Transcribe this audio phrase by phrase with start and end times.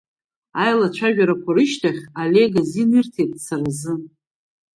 [0.63, 3.93] Аилацәажәарақәа рышьҭахь Олег азин ирҭеит дцаразы.